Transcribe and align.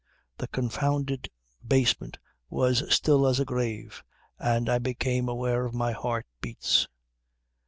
The 0.39 0.47
confounded 0.47 1.29
basement 1.63 2.17
was 2.49 2.81
as 2.81 2.95
still 2.95 3.27
as 3.27 3.39
a 3.39 3.45
grave 3.45 4.03
and 4.39 4.67
I 4.67 4.79
became 4.79 5.29
aware 5.29 5.63
of 5.63 5.75
my 5.75 5.91
heart 5.91 6.25
beats. 6.41 6.87